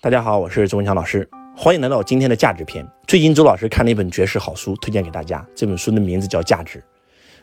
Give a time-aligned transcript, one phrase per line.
[0.00, 2.86] 大家好，我是周文强老师，欢迎来到今天的价值篇。
[3.08, 5.44] 最近周老师看了一本绝世好书，推荐给大家。
[5.56, 6.78] 这本书的名字叫《价值》，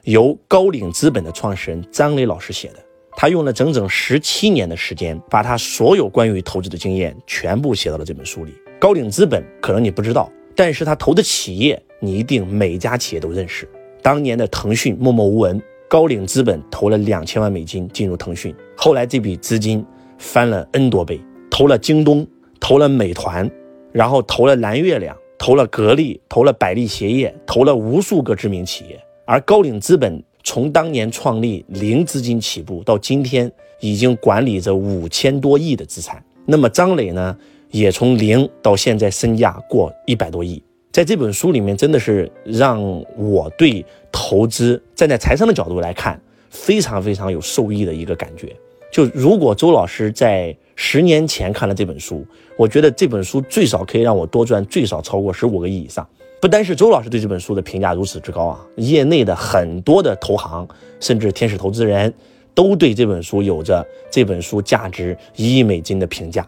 [0.03, 2.75] 由高瓴资本的创始人张磊老师写的。
[3.17, 8.53] 他用了整整十七年的时间，把他所有关于投资的经验全部写到了这本书里。
[8.79, 13.69] 高瓴资本可能你不知道，但是他投的企业你一定每一家企业都认识。
[14.01, 19.85] 当年的腾讯默默无闻，高瓴资本投了两千万美金进入腾讯，后来这笔资金
[20.17, 21.19] 翻了 N 多倍，
[21.51, 22.25] 投了京东。
[22.59, 23.49] 投了美团，
[23.91, 28.99] 然后投了蓝月亮，投了格力，投了百利鞋业，投了无数个知名企业。
[29.25, 36.23] 而高瓴资本从当年创立零资金起步，到今天已经管理着五千多亿的资产。
[36.45, 37.35] 那么张磊呢，
[37.71, 40.61] 也从零到现在身价过一百多亿。
[40.91, 42.81] 在这本书里面，真的是让
[43.17, 48.55] 我对投资站在财商的角度来看，非常非常有受益的一个感觉。
[48.91, 52.25] 就如果周老师在十年前看了这本书，
[52.57, 56.07] 我觉得这本书最少可以让我多赚最少超过十五个亿以上。
[56.41, 60.67] 不单是周老师对这本书的评价如此之高啊，业内的很多的投行
[60.99, 62.13] 甚至天使投资人
[62.53, 66.47] 都对这本书有着这本书价值一亿美金的评价。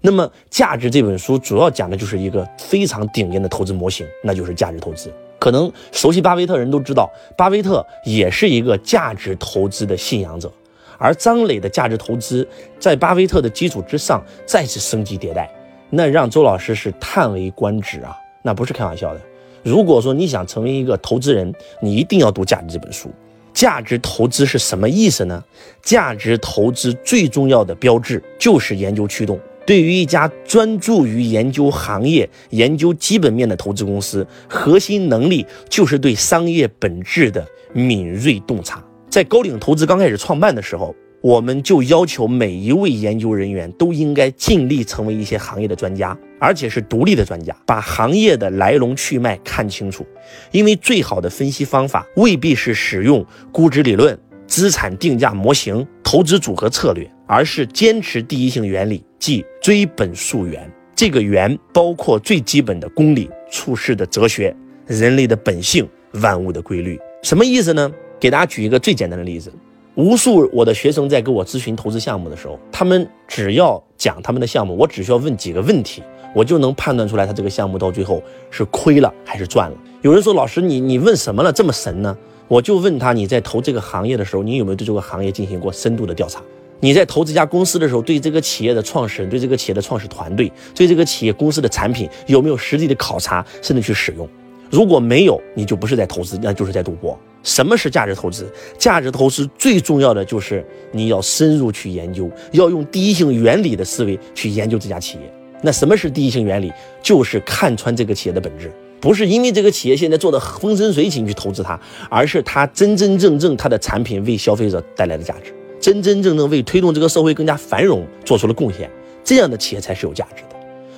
[0.00, 5.10] 那么，价值这本书主要讲的就是一个非常顶尖的投资模型，那就是价值投资。
[5.40, 10.52] 可能熟悉巴菲特人都知道，巴菲特也是一个价值投资的信仰者。
[10.98, 12.46] 而张磊的价值投资
[12.78, 15.50] 在巴菲特的基础之上再次升级迭代，
[15.90, 18.14] 那让周老师是叹为观止啊！
[18.42, 19.20] 那不是开玩笑的。
[19.62, 23.10] 如果说你想成为一个投资人，你一定要读《价值》这本书。
[23.52, 25.42] 价值投资是什么意思呢？
[25.82, 29.38] 价值投资最重要的标志就是研究驱动。
[29.66, 38.82] 对于一家专注于研究行业、研究基本面的投资公司，核心能力就是对商业本质的敏锐洞察。
[39.10, 50.06] 在高瓴投资刚开始创办的时候，我们就要求每一位研究人员都应该尽力成为一些行业的专家，而且是独立的专家，把行业的来龙去脉看清楚。
[50.52, 54.16] 因为最好的分析方法未必是使用估值理论、
[54.46, 60.70] 资产定价模型、投资组合策略，而是坚持第一性原理，即追本溯源。
[60.94, 64.54] 这个源包括最基本的公理、处事的哲学、
[64.86, 66.98] 人类的本性、万物的规律。
[67.22, 67.90] 什么意思呢？
[68.20, 69.52] 给大家举一个最简单的例子，
[69.94, 76.02] 无数我的学生在给我咨询投资项目的时候，他们只要讲他们的项目，我只需要问几个问题，
[76.34, 79.76] 我就能判断出来他这个项目到最后是亏了还是赚了。
[80.02, 82.16] 有人说老师，你你问什么了这么神呢？
[82.48, 86.40] 我就问他，你在投这个行业的时候，你有没有对这个行业进行过深度的调查？
[86.80, 94.26] 你在投这家公司的时候，对这个企业的创始人、对这个企业的创始团队、对这个企业公司的产品有没有实际的考察，甚至去使用？
[94.70, 97.18] 如果没有，你就不是在投资，那就是在赌博。
[97.42, 98.52] 什么是价值投资？
[98.76, 105.32] 价值投资最重要的就是你要深入去研究，要用第一性原理的思维去研究这家企业。
[105.62, 106.72] 那什么是第一性原理？
[107.02, 108.70] 就是看穿这个企业的本质，
[109.00, 111.80] 不是因为这个企业现在做的风生水起你去投资它，
[112.10, 118.90] 而是它真真正正它的产品为消费者带来的价值，真真正正为推动这个社会更加繁荣做出了贡献，
[119.24, 120.56] 这样的企业才是有价值的。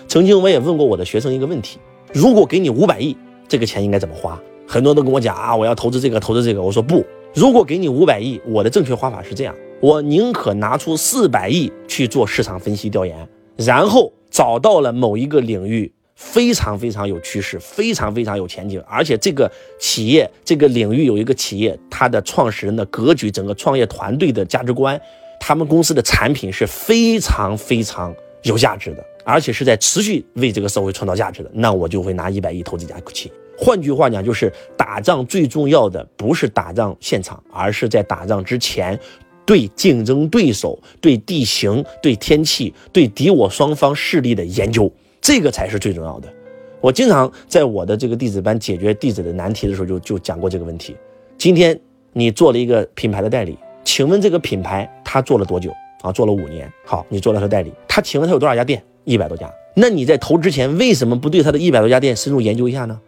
[0.08, 1.78] 曾经我也问过我的学生一个问题：
[2.12, 3.16] 如果给你五百亿，
[3.50, 4.40] 这个钱应该怎么花？
[4.64, 6.62] 很多人都跟我讲啊，我要投资这个，投资这个。
[6.62, 19.50] 我说不，如果给你五百亿，我的正确花法是这样：我宁可拿出四百亿去做市场分析调研，然后找到了某一个领域非常非常有趋势、非常非常有前景，而且这个
[19.80, 25.00] 企业这个领域有一个企业，它的创始人的格局、整个创业团队的价值观，
[25.40, 33.34] 他们公司的产品是非常非常有价值的，而且是在持续为这个社会创造价值的，那我就会拿一百亿投这家企业。
[33.56, 38.98] 换句话讲，就是打仗最重要的不是打仗现场，而是在打仗之前，
[39.44, 46.32] 对竞争对手、对地形、对天气、对敌我双方势力的研究，这个才是最重要的。
[46.80, 50.96] 我经常在我的这个弟子班解决弟子的难题的时候，就就讲过这个问题。
[51.36, 51.78] 今天
[52.14, 56.12] 你做了一个品牌的代理，请问这个品牌他做了多久啊？
[56.12, 56.70] 做了五年。
[56.84, 58.82] 好，你做了他代理，他请问他有多少家店？
[59.04, 59.50] 一百多家。
[59.74, 63.00] 那你在投之前，为什么不对他的一百多家店深入研究一下呢？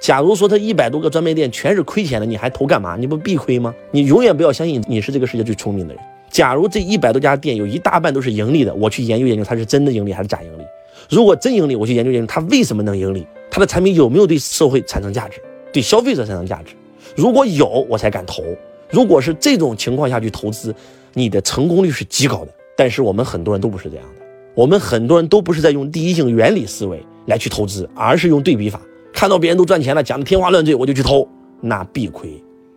[0.00, 2.96] 假如说他一百多个专卖店全是亏钱的，你还投干嘛？
[2.96, 3.74] 你不必亏吗？
[3.90, 6.02] 你永远不要相信你是这个世界最聪明的人。
[6.30, 10.62] 假如这一百多家店有一大半都是盈利的，我去研究研究它是真的盈利还是假盈利。
[11.08, 15.40] 如果真盈利，我去研究研究它为什么能盈利，它的产品有没有对社会产生价值，
[15.72, 16.74] 对消费者产生价值。
[17.14, 18.42] 如果有，我才敢投。
[18.94, 20.72] 如果是这种情况下去投资，
[21.14, 22.54] 你的成功率是极高的。
[22.76, 24.24] 但是我们很多人都不是这样的，
[24.54, 28.80] 我们很多人都不是在用第一性原理思维来去投资，而是用对比法。
[29.12, 31.28] 看到别人都赚钱了，讲的天花乱坠，我就去投，
[31.60, 32.30] 那必亏。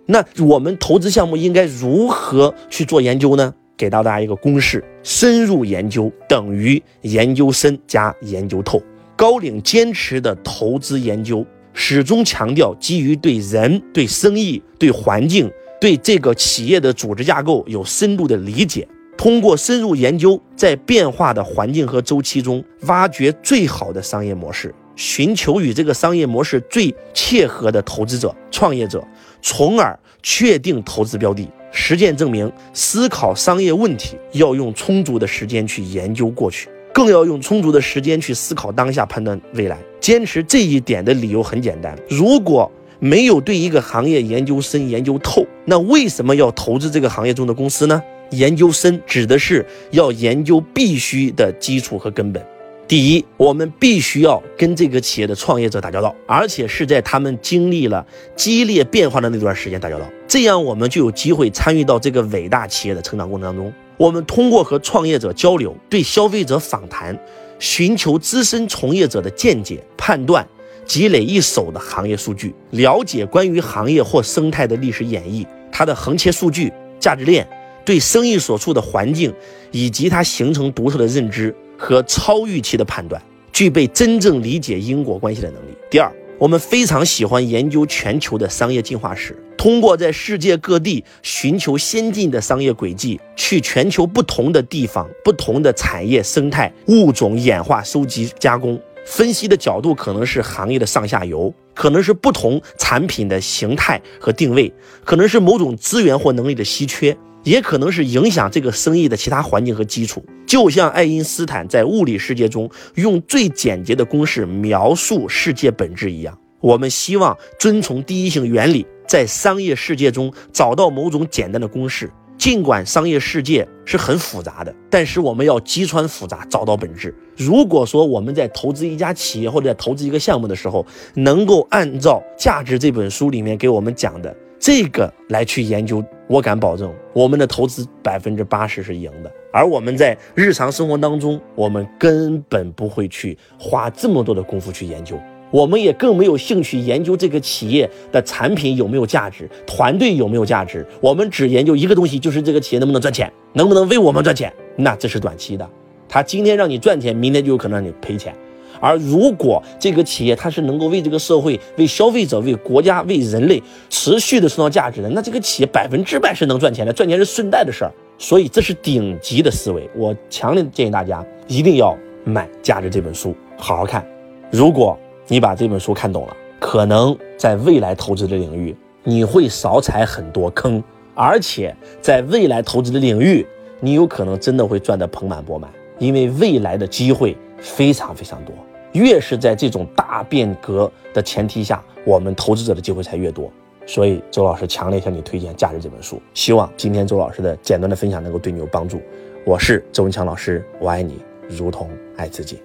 [0.07, 3.53] 那我们投资项目应该如何去做研究呢？
[3.75, 8.81] 给到大家一个公式：深入研究等于研究深加研究透。
[9.15, 18.87] 高瓴坚持的投资研究，始终强调基于对人、对生意、对环境、对这个企业的组织架构有深度的理解。
[19.17, 29.03] 通过深入研究，在变化的环境和周期中，挖掘最好的商业模式，寻求与这个商业模式最切合的投资者、创业者，
[29.41, 31.47] 从而确定投资标的。
[31.71, 36.69] 实践证明，思考商业问题要用充足的时间去研究过去。
[36.93, 39.77] 更要用充足的时间去思考当下，判断未来。
[39.99, 48.01] 坚持这一点的理由很简单：如果没有对一个行业研究深、研究透，那为什么要投资这个行业中的公司呢？
[48.29, 52.41] 研究深指的是要研究必须的基础和根本。
[52.87, 63.73] 第一，我们必须要跟这个企业的创业者打交道，而且是在他们经历了激烈变化的那段时间打交道，这样我们就有机会参与到这个伟大企业的成长过程当中。
[63.97, 67.17] 我们通过和创业者交流，对消费者访谈，
[67.59, 70.47] 寻求资深从业者的见解、判断，
[70.85, 75.45] 积累一手的行业数据，了解关于行业或生态的历史演绎，
[75.77, 77.47] 它的横切数据、价值链，
[77.85, 79.31] 对生意所处的环境
[79.71, 83.21] 以及它形成独特的认知和超预期的判断，
[83.53, 85.77] 具备真正理解因果关系的能力。
[85.91, 86.11] 第二。
[86.39, 104.71] 我们非常喜欢研究全球的商业进化史，通过在世界各地寻求先进的商业轨迹，去全球不同的地方、不同的产业生态、物种演化、收集、加工、分析的角度，可能是行业的上下游，可能是不同产品的形态和定位，
[105.05, 107.17] 可能是某种资源或能力的稀缺。
[107.43, 116.37] 也可能是影响这个生意的其他环境和基础，就像爱因斯坦在物理世界中用最简洁的公式描述世界本质一样。
[116.59, 122.11] 我们希望遵从第一性原理，在商业世界中找到某种简单的公式。
[122.37, 127.13] 尽管商业世界是很复杂的，但是我们要击穿复杂，找到本质。
[127.35, 130.85] 如果说我们在投资一家企业或者在投资一个项目的时候，
[131.15, 134.35] 能够按照《价值》这本书里面给我们讲的。
[134.59, 139.31] 这个来去研究，我敢保证，我们的投资百分之八十是赢的。
[139.53, 145.15] 而我们在日常生活当中，我们根本不会去花这么多的功夫去研究，
[145.51, 150.85] 我们也更没有兴趣研究这个企业的产品有没有价值，团队有没有价值。
[151.01, 154.51] 我们只研究一个东西，就是这个企业能不能赚钱，能不能为我们赚钱。
[154.75, 155.69] 那这是短期的，
[156.09, 158.33] 他今天让你赚钱，明天就有可能让你赔钱。
[158.79, 163.59] 而如果这个企业它是能够为这个社会、为消费者、为国家、为人类
[163.89, 167.91] 持续的创造价值的，那这个企业百分之百是能赚钱的，赚钱是顺带的事儿。
[168.19, 174.05] 所以这是顶级的思维，我强烈建议大家一定要买《价值》这本书，好好看。
[174.51, 174.95] 如果
[175.29, 180.81] 你把这本书看懂了，可能在未来投资的领域你会少踩很多坑，
[181.13, 183.45] 而且在未来投资的领域，
[183.81, 185.69] 你有可能真的会赚得盆满钵满，
[185.99, 188.55] 因为未来的机会非常非常多。
[188.93, 193.51] 越是在这种大变革的前提下，我们投资者的机会才越多。
[193.85, 196.21] 所以，周老师强烈向你推荐《价值》这本书。
[196.33, 199.01] 希望今天周老师的简单的分享能够对你有帮助。
[199.45, 202.59] 我是周文强老师，我爱你如同爱自己。